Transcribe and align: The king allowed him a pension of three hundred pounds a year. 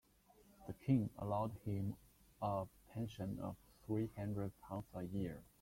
The 0.65 0.73
king 0.73 1.11
allowed 1.19 1.51
him 1.63 1.95
a 2.41 2.65
pension 2.91 3.37
of 3.39 3.55
three 3.85 4.09
hundred 4.17 4.51
pounds 4.67 4.87
a 4.95 5.03
year. 5.03 5.43